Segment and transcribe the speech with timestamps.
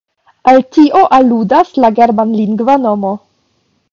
[0.51, 3.13] Al tio aludas la germanlingva nomo.